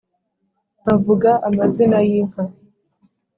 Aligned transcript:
nkavuga 0.81 1.29
amazina 1.47 1.97
y’ 2.07 2.09
inka, 2.19 2.43